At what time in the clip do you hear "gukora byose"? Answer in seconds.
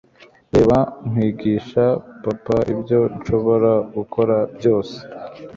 3.95-4.97